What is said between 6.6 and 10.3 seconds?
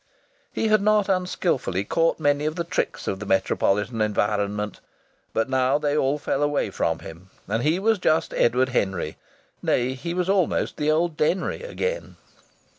from him, and he was just Edward Henry nay, he was